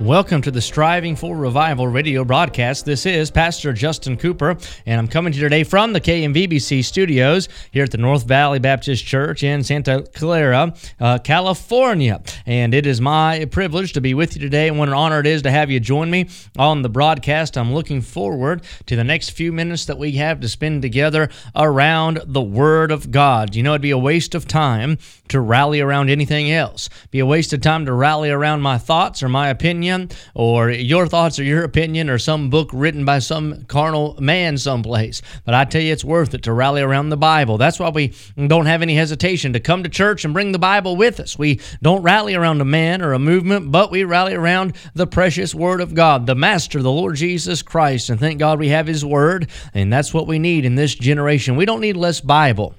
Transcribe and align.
Welcome 0.00 0.40
to 0.42 0.50
the 0.50 0.62
Striving 0.62 1.14
for 1.14 1.36
Revival 1.36 1.86
radio 1.86 2.24
broadcast. 2.24 2.86
This 2.86 3.04
is 3.04 3.30
Pastor 3.30 3.74
Justin 3.74 4.16
Cooper, 4.16 4.56
and 4.86 4.98
I'm 4.98 5.06
coming 5.06 5.30
to 5.30 5.38
you 5.38 5.44
today 5.44 5.62
from 5.62 5.92
the 5.92 6.00
KMVBC 6.00 6.82
studios 6.82 7.50
here 7.70 7.84
at 7.84 7.90
the 7.90 7.98
North 7.98 8.26
Valley 8.26 8.60
Baptist 8.60 9.04
Church 9.04 9.42
in 9.42 9.62
Santa 9.62 10.06
Clara, 10.14 10.72
uh, 11.00 11.18
California. 11.18 12.22
And 12.46 12.72
it 12.72 12.86
is 12.86 12.98
my 12.98 13.44
privilege 13.50 13.92
to 13.92 14.00
be 14.00 14.14
with 14.14 14.36
you 14.36 14.40
today, 14.40 14.68
and 14.68 14.78
what 14.78 14.88
an 14.88 14.94
honor 14.94 15.20
it 15.20 15.26
is 15.26 15.42
to 15.42 15.50
have 15.50 15.70
you 15.70 15.78
join 15.80 16.10
me 16.10 16.30
on 16.58 16.80
the 16.80 16.88
broadcast. 16.88 17.58
I'm 17.58 17.74
looking 17.74 18.00
forward 18.00 18.62
to 18.86 18.96
the 18.96 19.04
next 19.04 19.30
few 19.30 19.52
minutes 19.52 19.84
that 19.84 19.98
we 19.98 20.12
have 20.12 20.40
to 20.40 20.48
spend 20.48 20.80
together 20.80 21.28
around 21.54 22.22
the 22.24 22.40
Word 22.40 22.90
of 22.90 23.10
God. 23.10 23.54
You 23.54 23.62
know, 23.62 23.72
it'd 23.72 23.82
be 23.82 23.90
a 23.90 23.98
waste 23.98 24.34
of 24.34 24.48
time 24.48 24.96
to 25.28 25.40
rally 25.40 25.82
around 25.82 26.08
anything 26.08 26.50
else, 26.50 26.88
be 27.10 27.18
a 27.18 27.26
waste 27.26 27.52
of 27.52 27.60
time 27.60 27.84
to 27.84 27.92
rally 27.92 28.30
around 28.30 28.62
my 28.62 28.78
thoughts 28.78 29.22
or 29.22 29.28
my 29.28 29.50
opinion 29.50 29.89
opinion 29.90 30.10
or 30.34 30.70
your 30.70 31.06
thoughts 31.06 31.38
or 31.38 31.44
your 31.44 31.64
opinion 31.64 32.08
or 32.08 32.18
some 32.18 32.50
book 32.50 32.70
written 32.72 33.04
by 33.04 33.18
some 33.18 33.64
carnal 33.64 34.16
man 34.20 34.58
someplace. 34.58 35.22
But 35.44 35.54
I 35.54 35.64
tell 35.64 35.82
you, 35.82 35.92
it's 35.92 36.04
worth 36.04 36.34
it 36.34 36.42
to 36.44 36.52
rally 36.52 36.82
around 36.82 37.08
the 37.08 37.16
Bible. 37.16 37.58
That's 37.58 37.78
why 37.78 37.90
we 37.90 38.14
don't 38.36 38.66
have 38.66 38.82
any 38.82 38.94
hesitation 38.94 39.52
to 39.52 39.60
come 39.60 39.82
to 39.82 39.88
church 39.88 40.24
and 40.24 40.34
bring 40.34 40.52
the 40.52 40.58
Bible 40.58 40.96
with 40.96 41.20
us. 41.20 41.38
We 41.38 41.60
don't 41.82 42.02
rally 42.02 42.34
around 42.34 42.60
a 42.60 42.64
man 42.64 43.02
or 43.02 43.12
a 43.12 43.18
movement, 43.18 43.72
but 43.72 43.90
we 43.90 44.04
rally 44.04 44.34
around 44.34 44.76
the 44.94 45.06
precious 45.06 45.54
Word 45.54 45.80
of 45.80 45.94
God, 45.94 46.26
the 46.26 46.34
Master, 46.34 46.82
the 46.82 46.90
Lord 46.90 47.16
Jesus 47.16 47.62
Christ. 47.62 48.10
And 48.10 48.20
thank 48.20 48.38
God 48.38 48.58
we 48.58 48.68
have 48.68 48.86
His 48.86 49.04
Word, 49.04 49.50
and 49.74 49.92
that's 49.92 50.14
what 50.14 50.26
we 50.26 50.38
need 50.38 50.64
in 50.64 50.74
this 50.74 50.94
generation. 50.94 51.56
We 51.56 51.66
don't 51.66 51.80
need 51.80 51.96
less 51.96 52.20
Bible. 52.20 52.74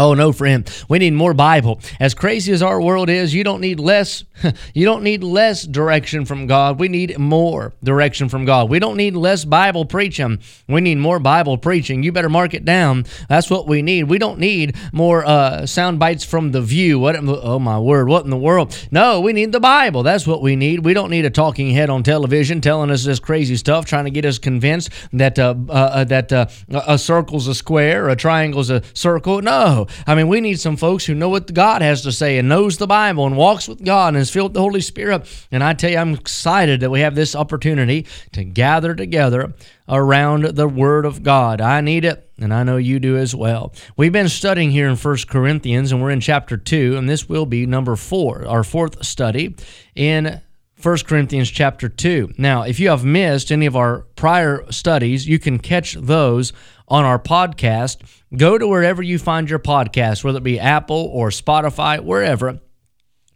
Oh 0.00 0.14
no, 0.14 0.30
friend. 0.30 0.70
We 0.88 1.00
need 1.00 1.14
more 1.14 1.34
Bible. 1.34 1.80
As 1.98 2.14
crazy 2.14 2.52
as 2.52 2.62
our 2.62 2.80
world 2.80 3.10
is, 3.10 3.34
you 3.34 3.42
don't 3.42 3.60
need 3.60 3.80
less 3.80 4.22
you 4.74 4.84
don't 4.84 5.02
need 5.02 5.24
less 5.24 5.64
direction 5.64 6.24
from 6.24 6.46
God. 6.46 6.78
We 6.78 6.86
need 6.86 7.18
more 7.18 7.72
direction 7.82 8.28
from 8.28 8.44
God. 8.44 8.70
We 8.70 8.78
don't 8.78 8.96
need 8.96 9.16
less 9.16 9.44
Bible 9.44 9.84
preaching. 9.84 10.38
We 10.68 10.80
need 10.80 10.98
more 10.98 11.18
Bible 11.18 11.58
preaching. 11.58 12.04
You 12.04 12.12
better 12.12 12.28
mark 12.28 12.54
it 12.54 12.64
down. 12.64 13.06
That's 13.28 13.50
what 13.50 13.66
we 13.66 13.82
need. 13.82 14.04
We 14.04 14.18
don't 14.18 14.38
need 14.38 14.76
more 14.92 15.24
uh, 15.24 15.66
sound 15.66 15.98
bites 15.98 16.24
from 16.24 16.52
the 16.52 16.62
view. 16.62 17.00
What 17.00 17.16
oh 17.16 17.58
my 17.58 17.80
word, 17.80 18.06
what 18.08 18.22
in 18.22 18.30
the 18.30 18.36
world? 18.36 18.76
No, 18.92 19.20
we 19.20 19.32
need 19.32 19.50
the 19.50 19.58
Bible. 19.58 20.04
That's 20.04 20.28
what 20.28 20.42
we 20.42 20.54
need. 20.54 20.84
We 20.84 20.94
don't 20.94 21.10
need 21.10 21.24
a 21.24 21.30
talking 21.30 21.70
head 21.70 21.90
on 21.90 22.04
television 22.04 22.60
telling 22.60 22.92
us 22.92 23.04
this 23.04 23.18
crazy 23.18 23.56
stuff, 23.56 23.84
trying 23.84 24.04
to 24.04 24.12
get 24.12 24.24
us 24.24 24.38
convinced 24.38 24.90
that 25.12 25.40
uh, 25.40 25.56
uh, 25.68 25.72
uh 25.72 26.04
that 26.04 26.32
uh, 26.32 26.46
a 26.70 26.98
circle's 26.98 27.48
a 27.48 27.54
square, 27.54 28.08
a 28.08 28.14
triangle's 28.14 28.70
a 28.70 28.82
circle. 28.94 29.42
No. 29.42 29.87
I 30.06 30.14
mean, 30.14 30.28
we 30.28 30.40
need 30.40 30.60
some 30.60 30.76
folks 30.76 31.06
who 31.06 31.14
know 31.14 31.28
what 31.28 31.52
God 31.52 31.82
has 31.82 32.02
to 32.02 32.12
say 32.12 32.38
and 32.38 32.48
knows 32.48 32.78
the 32.78 32.86
Bible 32.86 33.26
and 33.26 33.36
walks 33.36 33.68
with 33.68 33.84
God 33.84 34.14
and 34.14 34.16
is 34.16 34.30
filled 34.30 34.50
with 34.50 34.54
the 34.54 34.60
Holy 34.60 34.80
Spirit. 34.80 35.26
And 35.50 35.62
I 35.62 35.74
tell 35.74 35.90
you, 35.90 35.98
I'm 35.98 36.14
excited 36.14 36.80
that 36.80 36.90
we 36.90 37.00
have 37.00 37.14
this 37.14 37.34
opportunity 37.34 38.06
to 38.32 38.44
gather 38.44 38.94
together 38.94 39.54
around 39.88 40.44
the 40.44 40.68
Word 40.68 41.04
of 41.04 41.22
God. 41.22 41.60
I 41.60 41.80
need 41.80 42.04
it, 42.04 42.30
and 42.38 42.52
I 42.52 42.62
know 42.62 42.76
you 42.76 43.00
do 43.00 43.16
as 43.16 43.34
well. 43.34 43.72
We've 43.96 44.12
been 44.12 44.28
studying 44.28 44.70
here 44.70 44.88
in 44.88 44.96
First 44.96 45.28
Corinthians, 45.28 45.92
and 45.92 46.02
we're 46.02 46.10
in 46.10 46.20
chapter 46.20 46.56
2, 46.56 46.96
and 46.96 47.08
this 47.08 47.28
will 47.28 47.46
be 47.46 47.66
number 47.66 47.96
4, 47.96 48.46
our 48.46 48.64
fourth 48.64 49.04
study 49.04 49.56
in 49.94 50.40
1 50.80 50.98
Corinthians 51.06 51.50
chapter 51.50 51.88
2. 51.88 52.34
Now, 52.38 52.62
if 52.62 52.78
you 52.78 52.90
have 52.90 53.04
missed 53.04 53.50
any 53.50 53.66
of 53.66 53.74
our 53.74 54.06
prior 54.14 54.64
studies, 54.70 55.26
you 55.26 55.38
can 55.40 55.58
catch 55.58 55.94
those 55.94 56.52
on 56.88 57.04
our 57.04 57.18
podcast. 57.18 57.98
Go 58.36 58.58
to 58.58 58.66
wherever 58.66 59.02
you 59.02 59.18
find 59.18 59.48
your 59.48 59.58
podcast, 59.58 60.24
whether 60.24 60.38
it 60.38 60.44
be 60.44 60.58
Apple 60.58 61.10
or 61.12 61.30
Spotify, 61.30 62.00
wherever 62.00 62.60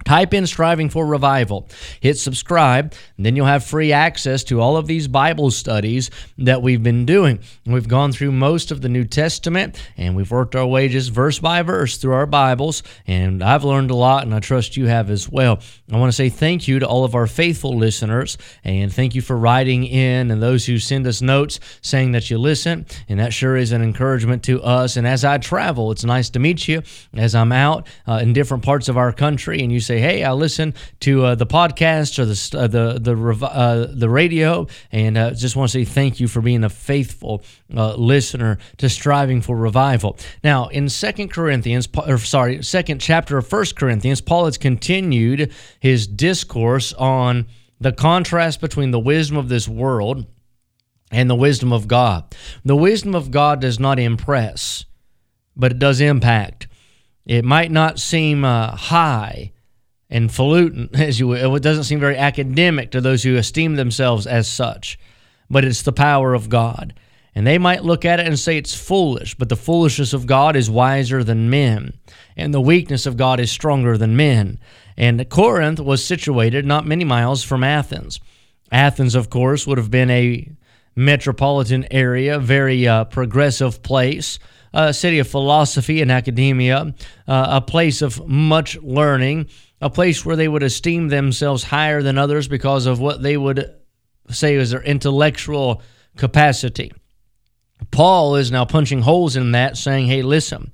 Type 0.04 0.34
in 0.34 0.46
Striving 0.46 0.90
for 0.90 1.06
Revival, 1.06 1.68
hit 2.00 2.18
subscribe, 2.18 2.94
and 3.16 3.26
then 3.26 3.36
you'll 3.36 3.46
have 3.46 3.64
free 3.64 3.92
access 3.92 4.44
to 4.44 4.60
all 4.60 4.76
of 4.76 4.86
these 4.86 5.08
Bible 5.08 5.50
studies 5.50 6.10
that 6.38 6.62
we've 6.62 6.82
been 6.82 7.06
doing. 7.06 7.40
We've 7.66 7.88
gone 7.88 8.12
through 8.12 8.32
most 8.32 8.70
of 8.70 8.80
the 8.82 8.88
New 8.88 9.04
Testament 9.04 9.80
and 9.96 10.16
we've 10.16 10.30
worked 10.30 10.56
our 10.56 10.66
way 10.66 10.88
just 10.88 11.10
verse 11.10 11.38
by 11.38 11.62
verse 11.62 11.96
through 11.96 12.14
our 12.14 12.26
Bibles, 12.26 12.82
and 13.06 13.42
I've 13.42 13.64
learned 13.64 13.90
a 13.90 13.94
lot, 13.94 14.24
and 14.24 14.34
I 14.34 14.40
trust 14.40 14.76
you 14.76 14.86
have 14.86 15.10
as 15.10 15.28
well. 15.28 15.60
I 15.90 15.98
want 15.98 16.10
to 16.10 16.16
say 16.16 16.28
thank 16.28 16.66
you 16.66 16.78
to 16.78 16.86
all 16.86 17.04
of 17.04 17.14
our 17.14 17.26
faithful 17.26 17.76
listeners, 17.76 18.38
and 18.64 18.92
thank 18.92 19.14
you 19.14 19.20
for 19.22 19.36
writing 19.36 19.84
in 19.84 20.30
and 20.30 20.42
those 20.42 20.66
who 20.66 20.78
send 20.78 21.06
us 21.06 21.22
notes 21.22 21.60
saying 21.80 22.12
that 22.12 22.30
you 22.30 22.38
listen, 22.38 22.86
and 23.08 23.20
that 23.20 23.32
sure 23.32 23.56
is 23.56 23.72
an 23.72 23.82
encouragement 23.82 24.42
to 24.44 24.62
us. 24.62 24.96
And 24.96 25.06
as 25.06 25.24
I 25.24 25.38
travel, 25.38 25.92
it's 25.92 26.04
nice 26.04 26.30
to 26.30 26.38
meet 26.38 26.66
you 26.68 26.82
as 27.14 27.34
I'm 27.34 27.52
out 27.52 27.86
uh, 28.06 28.20
in 28.22 28.32
different 28.32 28.64
parts 28.64 28.88
of 28.88 28.96
our 28.96 29.12
country, 29.12 29.62
and 29.62 29.70
you 29.70 29.80
say, 29.80 29.91
say, 29.92 30.00
"Hey, 30.00 30.24
I 30.24 30.32
listen 30.32 30.74
to 31.00 31.24
uh, 31.24 31.34
the 31.34 31.46
podcast 31.46 32.18
or 32.18 32.24
the 32.24 32.58
uh, 32.58 32.66
the 32.66 32.98
the 32.98 33.46
uh, 33.46 33.86
the 33.92 34.08
radio, 34.08 34.66
and 34.90 35.18
uh, 35.18 35.30
just 35.32 35.56
want 35.56 35.70
to 35.70 35.78
say 35.78 35.84
thank 35.84 36.20
you 36.20 36.28
for 36.28 36.40
being 36.40 36.64
a 36.64 36.70
faithful 36.70 37.42
uh, 37.76 37.94
listener 37.94 38.58
to 38.78 38.88
striving 38.88 39.42
for 39.42 39.56
revival." 39.56 40.18
Now, 40.42 40.68
in 40.68 40.88
Second 40.88 41.30
Corinthians, 41.30 41.88
or 42.06 42.18
sorry, 42.18 42.62
second 42.62 43.00
chapter 43.00 43.36
of 43.38 43.46
First 43.46 43.76
Corinthians, 43.76 44.20
Paul 44.20 44.46
has 44.46 44.58
continued 44.58 45.52
his 45.80 46.06
discourse 46.06 46.92
on 46.94 47.46
the 47.80 47.92
contrast 47.92 48.60
between 48.60 48.92
the 48.92 49.00
wisdom 49.00 49.36
of 49.36 49.48
this 49.48 49.68
world 49.68 50.26
and 51.10 51.28
the 51.28 51.34
wisdom 51.34 51.72
of 51.72 51.88
God. 51.88 52.34
The 52.64 52.76
wisdom 52.76 53.14
of 53.14 53.30
God 53.30 53.60
does 53.60 53.78
not 53.78 53.98
impress, 53.98 54.86
but 55.54 55.72
it 55.72 55.78
does 55.78 56.00
impact. 56.00 56.68
It 57.26 57.44
might 57.44 57.70
not 57.70 58.00
seem 58.00 58.44
uh, 58.44 58.74
high, 58.74 59.51
and 60.12 60.30
falutin, 60.30 60.90
as 60.94 61.18
you 61.18 61.26
will. 61.26 61.56
It 61.56 61.62
doesn't 61.62 61.84
seem 61.84 61.98
very 61.98 62.16
academic 62.16 62.92
to 62.92 63.00
those 63.00 63.24
who 63.24 63.36
esteem 63.36 63.74
themselves 63.74 64.26
as 64.26 64.46
such, 64.46 64.98
but 65.50 65.64
it's 65.64 65.82
the 65.82 65.92
power 65.92 66.34
of 66.34 66.48
God. 66.48 66.94
And 67.34 67.46
they 67.46 67.56
might 67.56 67.82
look 67.82 68.04
at 68.04 68.20
it 68.20 68.26
and 68.26 68.38
say 68.38 68.58
it's 68.58 68.74
foolish, 68.74 69.34
but 69.34 69.48
the 69.48 69.56
foolishness 69.56 70.12
of 70.12 70.26
God 70.26 70.54
is 70.54 70.68
wiser 70.68 71.24
than 71.24 71.48
men, 71.48 71.94
and 72.36 72.52
the 72.52 72.60
weakness 72.60 73.06
of 73.06 73.16
God 73.16 73.40
is 73.40 73.50
stronger 73.50 73.96
than 73.96 74.14
men. 74.14 74.60
And 74.98 75.28
Corinth 75.30 75.80
was 75.80 76.04
situated 76.04 76.66
not 76.66 76.86
many 76.86 77.04
miles 77.04 77.42
from 77.42 77.64
Athens. 77.64 78.20
Athens, 78.70 79.14
of 79.14 79.30
course, 79.30 79.66
would 79.66 79.78
have 79.78 79.90
been 79.90 80.10
a 80.10 80.46
metropolitan 80.94 81.86
area, 81.90 82.38
very 82.38 82.86
uh, 82.86 83.04
progressive 83.04 83.82
place, 83.82 84.38
a 84.74 84.92
city 84.92 85.18
of 85.18 85.28
philosophy 85.28 86.02
and 86.02 86.12
academia, 86.12 86.94
uh, 87.26 87.46
a 87.48 87.60
place 87.62 88.02
of 88.02 88.26
much 88.28 88.76
learning, 88.82 89.48
a 89.82 89.90
place 89.90 90.24
where 90.24 90.36
they 90.36 90.46
would 90.46 90.62
esteem 90.62 91.08
themselves 91.08 91.64
higher 91.64 92.02
than 92.02 92.16
others 92.16 92.46
because 92.46 92.86
of 92.86 93.00
what 93.00 93.20
they 93.20 93.36
would 93.36 93.74
say 94.30 94.54
is 94.54 94.70
their 94.70 94.82
intellectual 94.82 95.82
capacity. 96.16 96.92
Paul 97.90 98.36
is 98.36 98.52
now 98.52 98.64
punching 98.64 99.02
holes 99.02 99.34
in 99.34 99.52
that, 99.52 99.76
saying, 99.76 100.06
hey, 100.06 100.22
listen, 100.22 100.70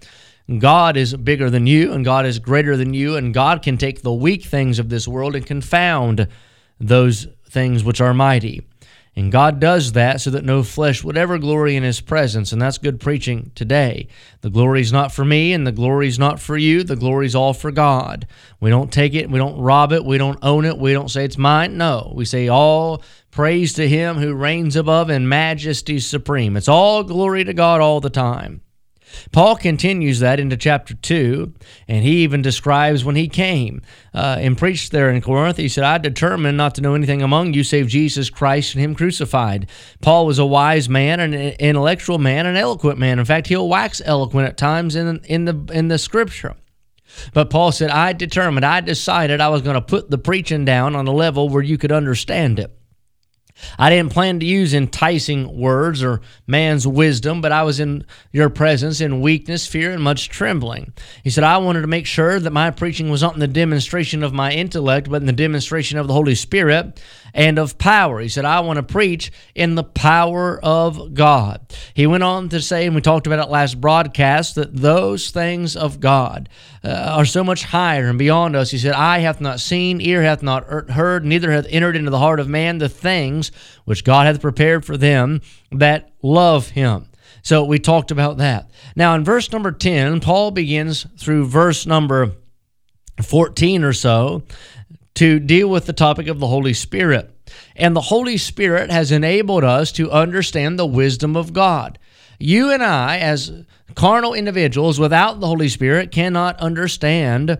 God 0.58 0.98
is 0.98 1.16
bigger 1.16 1.48
than 1.48 1.66
you, 1.66 1.94
and 1.94 2.04
God 2.04 2.26
is 2.26 2.38
greater 2.38 2.76
than 2.76 2.92
you, 2.92 3.16
and 3.16 3.32
God 3.32 3.62
can 3.62 3.78
take 3.78 4.02
the 4.02 4.12
weak 4.12 4.44
things 4.44 4.78
of 4.78 4.90
this 4.90 5.08
world 5.08 5.34
and 5.34 5.46
confound 5.46 6.28
those 6.78 7.26
things 7.48 7.82
which 7.82 8.02
are 8.02 8.12
mighty. 8.12 8.67
And 9.18 9.32
God 9.32 9.58
does 9.58 9.92
that 9.92 10.20
so 10.20 10.30
that 10.30 10.44
no 10.44 10.62
flesh 10.62 11.02
would 11.02 11.16
ever 11.16 11.38
glory 11.38 11.74
in 11.74 11.82
his 11.82 12.00
presence. 12.00 12.52
And 12.52 12.62
that's 12.62 12.78
good 12.78 13.00
preaching 13.00 13.50
today. 13.56 14.06
The 14.42 14.48
glory 14.48 14.80
is 14.80 14.92
not 14.92 15.10
for 15.10 15.24
me 15.24 15.52
and 15.52 15.66
the 15.66 15.72
glory 15.72 16.06
is 16.06 16.20
not 16.20 16.38
for 16.38 16.56
you. 16.56 16.84
The 16.84 16.94
glory 16.94 17.26
is 17.26 17.34
all 17.34 17.52
for 17.52 17.72
God. 17.72 18.28
We 18.60 18.70
don't 18.70 18.92
take 18.92 19.14
it, 19.14 19.28
we 19.28 19.40
don't 19.40 19.58
rob 19.58 19.90
it, 19.90 20.04
we 20.04 20.18
don't 20.18 20.38
own 20.42 20.64
it, 20.64 20.78
we 20.78 20.92
don't 20.92 21.10
say 21.10 21.24
it's 21.24 21.36
mine. 21.36 21.76
No, 21.76 22.12
we 22.14 22.24
say 22.24 22.46
all 22.46 23.02
praise 23.32 23.72
to 23.72 23.88
him 23.88 24.18
who 24.18 24.34
reigns 24.34 24.76
above 24.76 25.10
in 25.10 25.28
majesty 25.28 25.98
supreme. 25.98 26.56
It's 26.56 26.68
all 26.68 27.02
glory 27.02 27.42
to 27.42 27.52
God 27.52 27.80
all 27.80 28.00
the 28.00 28.10
time. 28.10 28.60
Paul 29.32 29.56
continues 29.56 30.20
that 30.20 30.40
into 30.40 30.56
chapter 30.56 30.94
2, 30.94 31.52
and 31.86 32.04
he 32.04 32.22
even 32.22 32.42
describes 32.42 33.04
when 33.04 33.16
he 33.16 33.28
came 33.28 33.82
uh, 34.14 34.36
and 34.38 34.56
preached 34.56 34.92
there 34.92 35.10
in 35.10 35.20
Corinth. 35.20 35.56
He 35.56 35.68
said, 35.68 35.84
I 35.84 35.98
determined 35.98 36.56
not 36.56 36.74
to 36.76 36.80
know 36.80 36.94
anything 36.94 37.22
among 37.22 37.54
you 37.54 37.64
save 37.64 37.88
Jesus 37.88 38.30
Christ 38.30 38.74
and 38.74 38.82
Him 38.82 38.94
crucified. 38.94 39.68
Paul 40.00 40.26
was 40.26 40.38
a 40.38 40.46
wise 40.46 40.88
man, 40.88 41.20
an 41.20 41.34
intellectual 41.34 42.18
man, 42.18 42.46
an 42.46 42.56
eloquent 42.56 42.98
man. 42.98 43.18
In 43.18 43.24
fact, 43.24 43.48
he'll 43.48 43.68
wax 43.68 44.00
eloquent 44.04 44.48
at 44.48 44.56
times 44.56 44.96
in, 44.96 45.20
in, 45.24 45.44
the, 45.44 45.68
in 45.72 45.88
the 45.88 45.98
scripture. 45.98 46.54
But 47.32 47.50
Paul 47.50 47.72
said, 47.72 47.90
I 47.90 48.12
determined, 48.12 48.64
I 48.64 48.80
decided 48.80 49.40
I 49.40 49.48
was 49.48 49.62
going 49.62 49.74
to 49.74 49.80
put 49.80 50.10
the 50.10 50.18
preaching 50.18 50.64
down 50.64 50.94
on 50.94 51.06
a 51.06 51.12
level 51.12 51.48
where 51.48 51.62
you 51.62 51.78
could 51.78 51.92
understand 51.92 52.58
it. 52.58 52.77
I 53.78 53.90
didn't 53.90 54.12
plan 54.12 54.40
to 54.40 54.46
use 54.46 54.74
enticing 54.74 55.58
words 55.58 56.02
or 56.02 56.20
man's 56.46 56.86
wisdom, 56.86 57.40
but 57.40 57.52
I 57.52 57.62
was 57.62 57.80
in 57.80 58.04
your 58.32 58.50
presence 58.50 59.00
in 59.00 59.20
weakness, 59.20 59.66
fear, 59.66 59.92
and 59.92 60.02
much 60.02 60.28
trembling. 60.28 60.92
He 61.22 61.30
said, 61.30 61.44
I 61.44 61.58
wanted 61.58 61.82
to 61.82 61.86
make 61.86 62.06
sure 62.06 62.40
that 62.40 62.52
my 62.52 62.70
preaching 62.70 63.10
was 63.10 63.22
not 63.22 63.34
in 63.34 63.40
the 63.40 63.46
demonstration 63.46 64.22
of 64.22 64.32
my 64.32 64.52
intellect, 64.52 65.10
but 65.10 65.22
in 65.22 65.26
the 65.26 65.32
demonstration 65.32 65.98
of 65.98 66.06
the 66.06 66.14
Holy 66.14 66.34
Spirit 66.34 67.00
and 67.34 67.58
of 67.58 67.78
power. 67.78 68.20
He 68.20 68.28
said, 68.28 68.44
I 68.44 68.60
want 68.60 68.78
to 68.78 68.82
preach 68.82 69.30
in 69.54 69.74
the 69.74 69.84
power 69.84 70.58
of 70.62 71.14
God. 71.14 71.60
He 71.94 72.06
went 72.06 72.22
on 72.22 72.48
to 72.50 72.60
say, 72.60 72.86
and 72.86 72.94
we 72.94 73.00
talked 73.00 73.26
about 73.26 73.46
it 73.46 73.50
last 73.50 73.80
broadcast, 73.80 74.54
that 74.54 74.74
those 74.74 75.30
things 75.30 75.76
of 75.76 76.00
God 76.00 76.48
uh, 76.84 77.14
are 77.16 77.24
so 77.24 77.44
much 77.44 77.64
higher 77.64 78.08
and 78.08 78.18
beyond 78.18 78.56
us. 78.56 78.70
He 78.70 78.78
said, 78.78 78.94
Eye 78.94 79.18
hath 79.18 79.40
not 79.40 79.60
seen, 79.60 80.00
ear 80.00 80.22
hath 80.22 80.42
not 80.42 80.64
heard, 80.90 81.24
neither 81.24 81.52
hath 81.52 81.66
entered 81.68 81.96
into 81.96 82.10
the 82.10 82.18
heart 82.18 82.40
of 82.40 82.48
man 82.48 82.78
the 82.78 82.88
things 82.88 83.47
which 83.84 84.04
God 84.04 84.26
hath 84.26 84.40
prepared 84.40 84.84
for 84.84 84.96
them 84.96 85.40
that 85.72 86.12
love 86.22 86.68
him. 86.70 87.06
So 87.42 87.64
we 87.64 87.78
talked 87.78 88.10
about 88.10 88.38
that. 88.38 88.70
Now, 88.96 89.14
in 89.14 89.24
verse 89.24 89.50
number 89.52 89.72
10, 89.72 90.20
Paul 90.20 90.50
begins 90.50 91.06
through 91.16 91.46
verse 91.46 91.86
number 91.86 92.32
14 93.22 93.84
or 93.84 93.92
so 93.92 94.42
to 95.14 95.38
deal 95.38 95.68
with 95.68 95.86
the 95.86 95.92
topic 95.92 96.28
of 96.28 96.38
the 96.38 96.46
Holy 96.46 96.72
Spirit. 96.74 97.34
And 97.74 97.96
the 97.96 98.02
Holy 98.02 98.36
Spirit 98.36 98.90
has 98.90 99.10
enabled 99.10 99.64
us 99.64 99.92
to 99.92 100.10
understand 100.10 100.78
the 100.78 100.86
wisdom 100.86 101.36
of 101.36 101.52
God. 101.52 101.98
You 102.38 102.70
and 102.70 102.82
I, 102.82 103.18
as 103.18 103.64
carnal 103.94 104.34
individuals 104.34 105.00
without 105.00 105.40
the 105.40 105.46
Holy 105.46 105.68
Spirit, 105.68 106.12
cannot 106.12 106.60
understand 106.60 107.58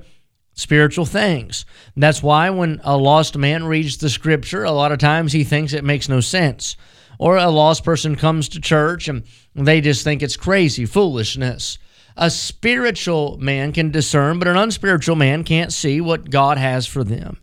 spiritual 0.59 1.07
things. 1.07 1.65
That's 1.97 2.21
why 2.21 2.51
when 2.51 2.81
a 2.83 2.97
lost 2.97 3.39
man 3.39 3.65
reads 3.65 3.97
the 3.97 4.11
scripture, 4.11 4.65
a 4.65 4.73
lot 4.73 4.91
of 4.91 4.99
times 4.99 5.33
he 5.33 5.45
thinks 5.45 5.73
it 5.73 5.85
makes 5.85 6.09
no 6.09 6.21
sense. 6.21 6.77
Or 7.17 7.37
a 7.37 7.49
lost 7.49 7.85
person 7.85 8.17
comes 8.17 8.49
to 8.51 8.61
church 8.61 9.07
and 9.07 9.23
they 9.55 9.81
just 9.81 10.03
think 10.03 10.21
it's 10.21 10.37
crazy, 10.37 10.85
foolishness. 10.85 11.79
A 12.17 12.29
spiritual 12.29 13.39
man 13.39 13.73
can 13.73 13.93
discern, 13.93 14.41
but 14.41 14.49
an 14.49 14.57
unspiritual 14.57 15.15
man 15.15 15.45
can't 15.45 15.73
see 15.73 16.01
what 16.01 16.29
God 16.29 16.59
has 16.59 16.87
for 16.87 17.05
them. 17.05 17.39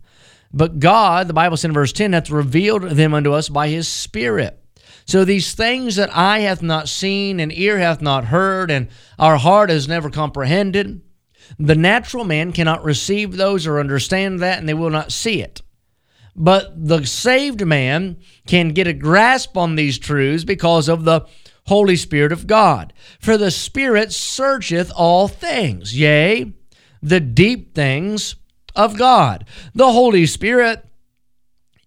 But 0.52 0.78
God, 0.78 1.26
the 1.26 1.34
Bible 1.34 1.56
says 1.56 1.64
in 1.64 1.72
verse 1.72 1.94
10, 1.94 2.12
hath 2.12 2.30
revealed 2.30 2.82
them 2.82 3.14
unto 3.14 3.32
us 3.32 3.48
by 3.48 3.68
his 3.68 3.88
Spirit. 3.88 4.60
So 5.06 5.24
these 5.24 5.54
things 5.54 5.96
that 5.96 6.14
eye 6.14 6.40
hath 6.40 6.62
not 6.62 6.88
seen, 6.88 7.40
and 7.40 7.56
ear 7.56 7.78
hath 7.78 8.02
not 8.02 8.26
heard, 8.26 8.70
and 8.70 8.88
our 9.18 9.38
heart 9.38 9.70
has 9.70 9.88
never 9.88 10.10
comprehended, 10.10 11.00
the 11.58 11.74
natural 11.74 12.24
man 12.24 12.52
cannot 12.52 12.84
receive 12.84 13.36
those 13.36 13.66
or 13.66 13.80
understand 13.80 14.40
that, 14.40 14.58
and 14.58 14.68
they 14.68 14.74
will 14.74 14.90
not 14.90 15.12
see 15.12 15.40
it. 15.40 15.62
But 16.34 16.86
the 16.86 17.06
saved 17.06 17.66
man 17.66 18.18
can 18.46 18.68
get 18.70 18.86
a 18.86 18.92
grasp 18.92 19.56
on 19.56 19.74
these 19.74 19.98
truths 19.98 20.44
because 20.44 20.88
of 20.88 21.04
the 21.04 21.26
Holy 21.66 21.96
Spirit 21.96 22.32
of 22.32 22.46
God. 22.46 22.92
For 23.18 23.36
the 23.36 23.50
Spirit 23.50 24.12
searcheth 24.12 24.92
all 24.94 25.28
things, 25.28 25.98
yea, 25.98 26.52
the 27.02 27.20
deep 27.20 27.74
things 27.74 28.36
of 28.74 28.98
God. 28.98 29.46
The 29.74 29.92
Holy 29.92 30.26
Spirit 30.26 30.84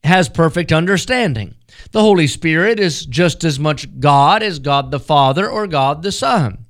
has 0.03 0.29
perfect 0.29 0.71
understanding. 0.71 1.55
The 1.91 2.01
Holy 2.01 2.27
Spirit 2.27 2.79
is 2.79 3.05
just 3.05 3.44
as 3.44 3.59
much 3.59 4.00
God 4.00 4.41
as 4.41 4.59
God 4.59 4.91
the 4.91 5.00
Father 5.00 5.47
or 5.50 5.67
God 5.67 6.01
the 6.01 6.12
Son. 6.12 6.65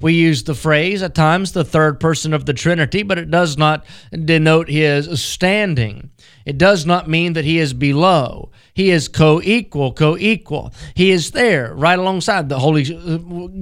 We 0.00 0.14
use 0.14 0.42
the 0.42 0.54
phrase 0.54 1.02
at 1.02 1.14
times 1.14 1.52
the 1.52 1.64
third 1.64 2.00
person 2.00 2.34
of 2.34 2.46
the 2.46 2.52
Trinity, 2.52 3.02
but 3.02 3.18
it 3.18 3.30
does 3.30 3.56
not 3.56 3.84
denote 4.12 4.68
his 4.68 5.22
standing. 5.22 6.10
It 6.44 6.58
does 6.58 6.86
not 6.86 7.08
mean 7.08 7.34
that 7.34 7.44
he 7.44 7.58
is 7.58 7.72
below. 7.72 8.50
He 8.74 8.90
is 8.90 9.08
co 9.08 9.40
equal, 9.42 9.92
co 9.92 10.16
equal. 10.16 10.72
He 10.94 11.10
is 11.10 11.32
there 11.32 11.74
right 11.74 11.98
alongside 11.98 12.48
the 12.48 12.58
Holy 12.58 12.84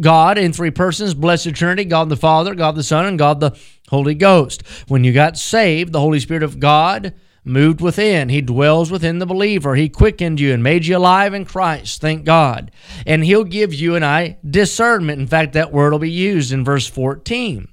God 0.00 0.38
in 0.38 0.52
three 0.52 0.70
persons, 0.70 1.14
blessed 1.14 1.54
Trinity, 1.54 1.84
God 1.84 2.08
the 2.08 2.16
Father, 2.16 2.54
God 2.54 2.76
the 2.76 2.82
Son, 2.82 3.04
and 3.06 3.18
God 3.18 3.40
the 3.40 3.56
Holy 3.88 4.14
Ghost. 4.14 4.62
When 4.88 5.04
you 5.04 5.12
got 5.12 5.36
saved, 5.36 5.92
the 5.92 6.00
Holy 6.00 6.20
Spirit 6.20 6.42
of 6.42 6.60
God 6.60 7.14
moved 7.44 7.80
within. 7.80 8.28
He 8.28 8.40
dwells 8.40 8.90
within 8.90 9.18
the 9.18 9.26
believer. 9.26 9.74
He 9.74 9.88
quickened 9.88 10.40
you 10.40 10.52
and 10.52 10.62
made 10.62 10.86
you 10.86 10.96
alive 10.96 11.34
in 11.34 11.44
Christ. 11.44 12.00
Thank 12.00 12.24
God. 12.24 12.70
And 13.06 13.24
He'll 13.24 13.44
give 13.44 13.72
you 13.74 13.94
and 13.94 14.04
I 14.04 14.38
discernment. 14.48 15.20
In 15.20 15.26
fact, 15.26 15.54
that 15.54 15.72
word 15.72 15.92
will 15.92 15.98
be 15.98 16.10
used 16.10 16.52
in 16.52 16.64
verse 16.64 16.86
14. 16.86 17.68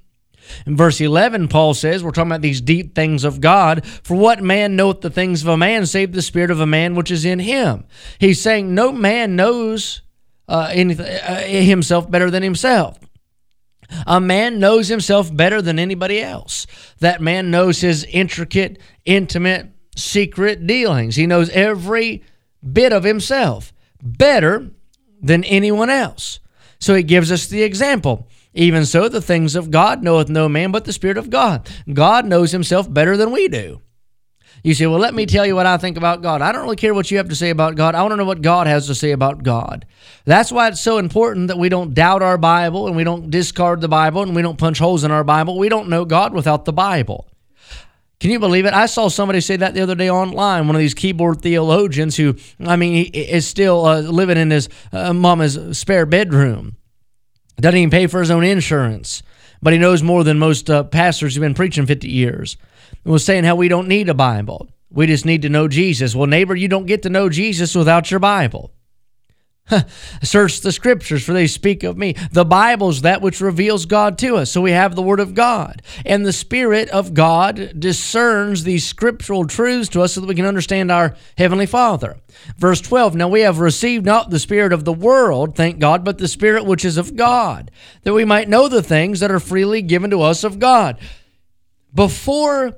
In 0.66 0.76
verse 0.76 1.00
11, 1.00 1.48
Paul 1.48 1.74
says, 1.74 2.02
We're 2.02 2.10
talking 2.10 2.30
about 2.30 2.40
these 2.40 2.60
deep 2.60 2.94
things 2.94 3.24
of 3.24 3.40
God. 3.40 3.86
For 3.86 4.16
what 4.16 4.42
man 4.42 4.76
knoweth 4.76 5.00
the 5.00 5.10
things 5.10 5.42
of 5.42 5.48
a 5.48 5.56
man, 5.56 5.86
save 5.86 6.12
the 6.12 6.22
spirit 6.22 6.50
of 6.50 6.60
a 6.60 6.66
man 6.66 6.94
which 6.94 7.10
is 7.10 7.24
in 7.24 7.38
him? 7.38 7.84
He's 8.18 8.40
saying, 8.40 8.74
No 8.74 8.92
man 8.92 9.36
knows 9.36 10.02
uh, 10.48 10.70
anything, 10.72 11.06
uh, 11.06 11.40
himself 11.40 12.10
better 12.10 12.30
than 12.30 12.42
himself. 12.42 12.98
A 14.06 14.20
man 14.20 14.58
knows 14.58 14.88
himself 14.88 15.34
better 15.34 15.60
than 15.62 15.78
anybody 15.78 16.20
else. 16.20 16.66
That 17.00 17.20
man 17.20 17.50
knows 17.50 17.80
his 17.80 18.04
intricate, 18.04 18.80
intimate, 19.04 19.68
secret 19.96 20.66
dealings. 20.66 21.16
He 21.16 21.26
knows 21.26 21.50
every 21.50 22.22
bit 22.72 22.92
of 22.92 23.04
himself 23.04 23.72
better 24.02 24.70
than 25.20 25.44
anyone 25.44 25.90
else. 25.90 26.40
So 26.78 26.94
he 26.94 27.02
gives 27.02 27.32
us 27.32 27.46
the 27.46 27.62
example. 27.62 28.28
Even 28.54 28.86
so, 28.86 29.08
the 29.08 29.20
things 29.20 29.54
of 29.54 29.70
God 29.70 30.02
knoweth 30.02 30.28
no 30.28 30.48
man 30.48 30.72
but 30.72 30.84
the 30.84 30.92
Spirit 30.92 31.18
of 31.18 31.30
God. 31.30 31.68
God 31.92 32.24
knows 32.26 32.52
himself 32.52 32.92
better 32.92 33.16
than 33.16 33.30
we 33.30 33.48
do. 33.48 33.82
You 34.62 34.74
say, 34.74 34.86
well, 34.86 34.98
let 34.98 35.14
me 35.14 35.26
tell 35.26 35.46
you 35.46 35.54
what 35.54 35.66
I 35.66 35.76
think 35.76 35.96
about 35.96 36.22
God. 36.22 36.42
I 36.42 36.50
don't 36.50 36.62
really 36.62 36.76
care 36.76 36.92
what 36.92 37.10
you 37.10 37.18
have 37.18 37.28
to 37.28 37.36
say 37.36 37.50
about 37.50 37.76
God. 37.76 37.94
I 37.94 38.02
want 38.02 38.12
to 38.12 38.16
know 38.16 38.24
what 38.24 38.42
God 38.42 38.66
has 38.66 38.86
to 38.88 38.94
say 38.94 39.12
about 39.12 39.42
God. 39.42 39.86
That's 40.24 40.50
why 40.50 40.68
it's 40.68 40.80
so 40.80 40.98
important 40.98 41.48
that 41.48 41.58
we 41.58 41.68
don't 41.68 41.94
doubt 41.94 42.22
our 42.22 42.38
Bible 42.38 42.88
and 42.88 42.96
we 42.96 43.04
don't 43.04 43.30
discard 43.30 43.80
the 43.80 43.88
Bible 43.88 44.22
and 44.22 44.34
we 44.34 44.42
don't 44.42 44.58
punch 44.58 44.78
holes 44.78 45.04
in 45.04 45.12
our 45.12 45.22
Bible. 45.22 45.56
We 45.58 45.68
don't 45.68 45.88
know 45.88 46.04
God 46.04 46.34
without 46.34 46.64
the 46.64 46.72
Bible. 46.72 47.28
Can 48.18 48.30
you 48.30 48.38
believe 48.38 48.64
it? 48.64 48.72
I 48.72 48.86
saw 48.86 49.08
somebody 49.08 49.40
say 49.40 49.56
that 49.56 49.74
the 49.74 49.82
other 49.82 49.94
day 49.94 50.10
online. 50.10 50.66
One 50.66 50.74
of 50.74 50.80
these 50.80 50.94
keyboard 50.94 51.42
theologians 51.42 52.16
who, 52.16 52.36
I 52.60 52.76
mean, 52.76 53.10
is 53.12 53.46
still 53.46 53.84
uh, 53.84 54.00
living 54.00 54.38
in 54.38 54.50
his 54.50 54.68
uh, 54.90 55.12
mama's 55.12 55.78
spare 55.78 56.06
bedroom. 56.06 56.76
Doesn't 57.60 57.78
even 57.78 57.90
pay 57.90 58.06
for 58.06 58.20
his 58.20 58.30
own 58.30 58.42
insurance, 58.42 59.22
but 59.62 59.72
he 59.72 59.78
knows 59.78 60.02
more 60.02 60.24
than 60.24 60.38
most 60.38 60.70
uh, 60.70 60.84
pastors 60.84 61.34
who've 61.34 61.42
been 61.42 61.54
preaching 61.54 61.86
50 61.86 62.08
years 62.08 62.56
was 63.04 63.24
saying 63.24 63.44
how 63.44 63.56
we 63.56 63.68
don't 63.68 63.88
need 63.88 64.08
a 64.08 64.14
Bible. 64.14 64.68
We 64.90 65.06
just 65.06 65.26
need 65.26 65.42
to 65.42 65.48
know 65.48 65.68
Jesus. 65.68 66.14
Well, 66.14 66.26
neighbor, 66.26 66.54
you 66.54 66.68
don't 66.68 66.86
get 66.86 67.02
to 67.02 67.10
know 67.10 67.28
Jesus 67.28 67.74
without 67.74 68.10
your 68.10 68.20
Bible. 68.20 68.70
Search 70.22 70.60
the 70.60 70.70
scriptures, 70.70 71.24
for 71.24 71.32
they 71.32 71.46
speak 71.46 71.82
of 71.82 71.96
me. 71.96 72.14
The 72.30 72.44
Bible's 72.44 73.02
that 73.02 73.20
which 73.20 73.40
reveals 73.40 73.86
God 73.86 74.16
to 74.18 74.36
us. 74.36 74.50
So 74.50 74.60
we 74.60 74.70
have 74.70 74.94
the 74.94 75.02
Word 75.02 75.20
of 75.20 75.34
God. 75.34 75.82
And 76.04 76.24
the 76.24 76.32
Spirit 76.32 76.88
of 76.90 77.14
God 77.14 77.78
discerns 77.78 78.62
these 78.64 78.86
scriptural 78.86 79.46
truths 79.46 79.88
to 79.90 80.02
us 80.02 80.14
so 80.14 80.20
that 80.20 80.28
we 80.28 80.34
can 80.34 80.46
understand 80.46 80.90
our 80.90 81.16
Heavenly 81.36 81.66
Father. 81.66 82.16
Verse 82.56 82.80
12 82.80 83.16
Now 83.16 83.28
we 83.28 83.40
have 83.40 83.58
received 83.58 84.06
not 84.06 84.30
the 84.30 84.38
Spirit 84.38 84.72
of 84.72 84.84
the 84.84 84.92
world, 84.92 85.56
thank 85.56 85.78
God, 85.78 86.04
but 86.04 86.18
the 86.18 86.28
Spirit 86.28 86.64
which 86.64 86.84
is 86.84 86.96
of 86.96 87.16
God, 87.16 87.70
that 88.04 88.14
we 88.14 88.24
might 88.24 88.48
know 88.48 88.68
the 88.68 88.82
things 88.82 89.20
that 89.20 89.32
are 89.32 89.40
freely 89.40 89.82
given 89.82 90.10
to 90.10 90.22
us 90.22 90.44
of 90.44 90.58
God. 90.58 90.98
Before 91.96 92.76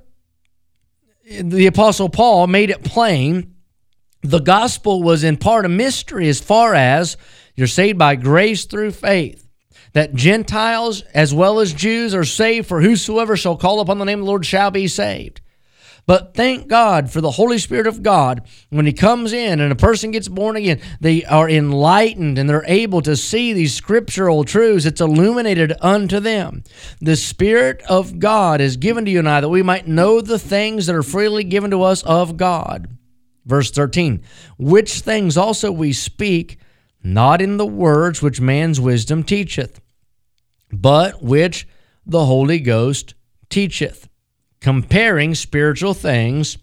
the 1.28 1.66
Apostle 1.66 2.08
Paul 2.08 2.46
made 2.46 2.70
it 2.70 2.84
plain 2.84 3.56
the 4.22 4.38
gospel 4.38 5.02
was 5.02 5.24
in 5.24 5.36
part 5.36 5.64
a 5.64 5.68
mystery 5.68 6.28
as 6.28 6.40
far 6.40 6.74
as 6.74 7.16
you're 7.56 7.66
saved 7.66 7.98
by 7.98 8.14
grace 8.14 8.64
through 8.64 8.92
faith. 8.92 9.48
That 9.92 10.14
Gentiles 10.14 11.02
as 11.14 11.34
well 11.34 11.58
as 11.58 11.72
Jews 11.72 12.14
are 12.14 12.24
saved, 12.24 12.68
for 12.68 12.80
whosoever 12.80 13.36
shall 13.36 13.56
call 13.56 13.80
upon 13.80 13.98
the 13.98 14.04
name 14.04 14.20
of 14.20 14.24
the 14.24 14.30
Lord 14.30 14.46
shall 14.46 14.70
be 14.70 14.86
saved. 14.86 15.40
But 16.08 16.32
thank 16.32 16.68
God 16.68 17.10
for 17.10 17.20
the 17.20 17.32
Holy 17.32 17.58
Spirit 17.58 17.86
of 17.86 18.02
God. 18.02 18.40
When 18.70 18.86
He 18.86 18.94
comes 18.94 19.34
in 19.34 19.60
and 19.60 19.70
a 19.70 19.76
person 19.76 20.10
gets 20.10 20.26
born 20.26 20.56
again, 20.56 20.80
they 21.02 21.22
are 21.26 21.50
enlightened 21.50 22.38
and 22.38 22.48
they're 22.48 22.64
able 22.66 23.02
to 23.02 23.14
see 23.14 23.52
these 23.52 23.74
scriptural 23.74 24.42
truths. 24.44 24.86
It's 24.86 25.02
illuminated 25.02 25.74
unto 25.82 26.18
them. 26.18 26.64
The 27.02 27.14
Spirit 27.14 27.82
of 27.90 28.18
God 28.20 28.62
is 28.62 28.78
given 28.78 29.04
to 29.04 29.10
you 29.10 29.18
and 29.18 29.28
I 29.28 29.42
that 29.42 29.50
we 29.50 29.62
might 29.62 29.86
know 29.86 30.22
the 30.22 30.38
things 30.38 30.86
that 30.86 30.96
are 30.96 31.02
freely 31.02 31.44
given 31.44 31.70
to 31.72 31.82
us 31.82 32.02
of 32.04 32.38
God. 32.38 32.88
Verse 33.44 33.70
13, 33.70 34.22
which 34.56 35.00
things 35.00 35.36
also 35.36 35.70
we 35.70 35.92
speak, 35.92 36.58
not 37.02 37.42
in 37.42 37.58
the 37.58 37.66
words 37.66 38.22
which 38.22 38.40
man's 38.40 38.80
wisdom 38.80 39.24
teacheth, 39.24 39.78
but 40.72 41.22
which 41.22 41.68
the 42.06 42.24
Holy 42.24 42.60
Ghost 42.60 43.12
teacheth 43.50 44.07
comparing 44.68 45.34
spiritual 45.34 45.94
things 45.94 46.58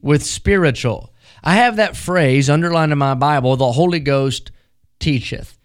with 0.00 0.22
spiritual. 0.22 1.12
I 1.42 1.56
have 1.56 1.74
that 1.74 1.96
phrase 1.96 2.48
underlined 2.48 2.92
in 2.92 2.98
my 2.98 3.14
Bible 3.14 3.56
the 3.56 3.72
Holy 3.72 3.98
Ghost 3.98 4.52
teacheth. 5.00 5.58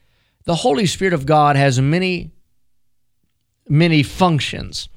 The 0.46 0.56
Holy 0.56 0.88
Spirit 0.88 1.14
of 1.14 1.28
God 1.28 1.56
has 1.56 1.80
many, 1.80 2.32
many 3.70 4.02
functions. 4.02 4.90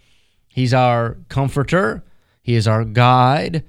He's 0.49 0.73
our 0.73 1.19
comforter, 1.29 2.03
He 2.41 2.55
is 2.55 2.67
our 2.67 2.87
guide, 2.87 3.63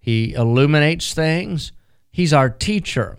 He 0.00 0.32
illuminates 0.32 1.12
things, 1.12 1.70
He's 2.10 2.32
our 2.32 2.48
teacher. 2.48 3.18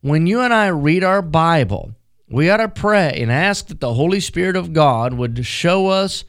When 0.00 0.28
you 0.28 0.42
and 0.42 0.54
I 0.54 0.68
read 0.68 1.02
our 1.02 1.22
Bible, 1.22 1.96
we 2.28 2.48
ought 2.48 2.58
to 2.58 2.68
pray 2.68 3.18
and 3.20 3.32
ask 3.32 3.66
that 3.66 3.80
the 3.80 3.94
Holy 3.94 4.20
Spirit 4.20 4.54
of 4.54 4.72
God 4.72 5.14
would 5.14 5.44
show 5.44 5.88
us, 5.88 6.22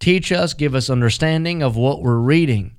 teach 0.00 0.32
us, 0.32 0.54
give 0.54 0.74
us 0.74 0.90
understanding 0.90 1.62
of 1.62 1.76
what 1.76 2.02
we're 2.02 2.18
reading. 2.18 2.76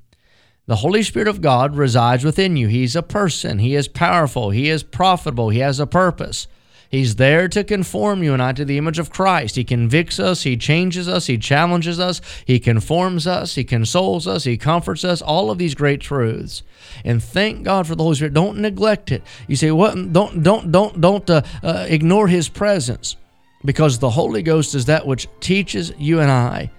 The 0.67 0.77
Holy 0.77 1.01
Spirit 1.01 1.27
of 1.27 1.41
God 1.41 1.75
resides 1.75 2.23
within 2.23 2.55
you. 2.55 2.67
He's 2.67 2.95
a 2.95 3.01
person. 3.01 3.57
He 3.57 3.73
is 3.73 3.87
powerful. 3.87 4.51
He 4.51 4.69
is 4.69 4.83
profitable. 4.83 5.49
He 5.49 5.59
has 5.59 5.79
a 5.79 5.87
purpose. 5.87 6.47
He's 6.89 7.15
there 7.17 7.47
to 7.49 7.63
conform 7.63 8.23
you 8.23 8.33
and 8.33 8.41
I 8.41 8.53
to 8.53 8.65
the 8.65 8.77
image 8.77 8.97
of 8.97 9.11
Christ. 9.11 9.55
He 9.55 9.63
convicts 9.63 10.19
us, 10.19 10.41
He 10.41 10.57
changes 10.57 11.07
us, 11.07 11.27
He 11.27 11.37
challenges 11.37 11.99
us, 11.99 12.19
He 12.45 12.59
conforms 12.59 13.27
us, 13.27 13.53
He 13.53 13.63
consoles 13.63 14.27
us, 14.27 14.43
He 14.43 14.57
comforts 14.57 15.03
us, 15.03 15.21
all 15.21 15.51
of 15.51 15.59
these 15.59 15.75
great 15.75 16.01
truths. 16.01 16.63
And 17.05 17.23
thank 17.23 17.63
God 17.63 17.85
for 17.85 17.95
the 17.95 18.01
Holy 18.01 18.15
Spirit. 18.15 18.33
Don't 18.33 18.57
neglect 18.57 19.11
it. 19.11 19.21
You 19.47 19.55
say, 19.55 19.69
what? 19.69 20.13
Don't, 20.13 20.41
don't, 20.41 20.71
don't, 20.71 20.99
don't 20.99 21.29
uh, 21.29 21.41
uh, 21.61 21.85
ignore 21.87 22.27
His 22.27 22.49
presence 22.49 23.15
because 23.63 23.99
the 23.99 24.09
Holy 24.09 24.41
Ghost 24.41 24.73
is 24.73 24.85
that 24.85 25.05
which 25.05 25.27
teaches 25.39 25.93
you 25.97 26.19
and 26.21 26.31
I 26.31 26.71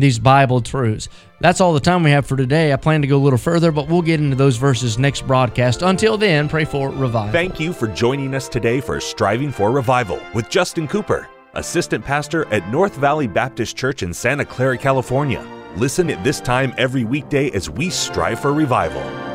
these 0.00 0.18
Bible 0.18 0.60
truths. 0.60 1.08
That's 1.40 1.60
all 1.60 1.72
the 1.72 1.80
time 1.80 2.02
we 2.02 2.10
have 2.10 2.26
for 2.26 2.36
today. 2.36 2.72
I 2.72 2.76
plan 2.76 3.02
to 3.02 3.08
go 3.08 3.16
a 3.16 3.22
little 3.22 3.38
further, 3.38 3.70
but 3.70 3.88
we'll 3.88 4.02
get 4.02 4.20
into 4.20 4.36
those 4.36 4.56
verses 4.56 4.98
next 4.98 5.26
broadcast. 5.26 5.82
Until 5.82 6.16
then, 6.16 6.48
pray 6.48 6.64
for 6.64 6.90
revival. 6.90 7.32
Thank 7.32 7.60
you 7.60 7.72
for 7.72 7.88
joining 7.88 8.34
us 8.34 8.48
today 8.48 8.80
for 8.80 9.00
Striving 9.00 9.52
for 9.52 9.70
Revival 9.70 10.20
with 10.34 10.48
Justin 10.48 10.88
Cooper, 10.88 11.28
Assistant 11.54 12.04
Pastor 12.04 12.46
at 12.52 12.68
North 12.70 12.96
Valley 12.96 13.26
Baptist 13.26 13.76
Church 13.76 14.02
in 14.02 14.12
Santa 14.12 14.44
Clara, 14.44 14.78
California. 14.78 15.46
Listen 15.76 16.10
at 16.10 16.22
this 16.24 16.40
time 16.40 16.74
every 16.78 17.04
weekday 17.04 17.50
as 17.50 17.70
we 17.70 17.90
strive 17.90 18.40
for 18.40 18.52
revival. 18.52 19.27